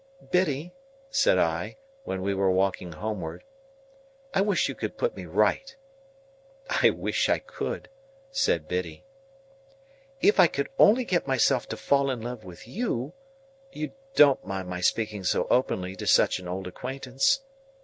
"Biddy," 0.31 0.73
said 1.11 1.37
I, 1.37 1.77
when 2.05 2.23
we 2.23 2.33
were 2.33 2.49
walking 2.49 2.93
homeward, 2.93 3.43
"I 4.33 4.41
wish 4.41 4.67
you 4.67 4.73
could 4.73 4.97
put 4.97 5.15
me 5.15 5.27
right." 5.27 5.75
"I 6.67 6.89
wish 6.89 7.29
I 7.29 7.37
could!" 7.37 7.87
said 8.31 8.67
Biddy. 8.67 9.03
"If 10.19 10.39
I 10.39 10.47
could 10.47 10.69
only 10.79 11.05
get 11.05 11.27
myself 11.27 11.69
to 11.69 11.77
fall 11.77 12.09
in 12.09 12.19
love 12.19 12.43
with 12.43 12.67
you,—you 12.67 13.91
don't 14.15 14.43
mind 14.43 14.67
my 14.67 14.81
speaking 14.81 15.23
so 15.23 15.45
openly 15.51 15.95
to 15.97 16.07
such 16.07 16.39
an 16.39 16.47
old 16.47 16.65
acquaintance?" 16.65 17.41